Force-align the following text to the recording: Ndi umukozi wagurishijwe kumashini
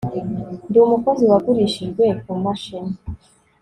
Ndi 0.67 0.77
umukozi 0.85 1.23
wagurishijwe 1.31 2.05
kumashini 2.23 2.93